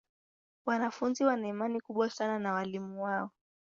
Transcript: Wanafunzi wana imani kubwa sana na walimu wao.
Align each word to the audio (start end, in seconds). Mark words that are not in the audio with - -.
Wanafunzi 0.65 1.23
wana 1.23 1.47
imani 1.47 1.79
kubwa 1.81 2.09
sana 2.09 2.39
na 2.39 2.53
walimu 2.53 3.03
wao. 3.03 3.31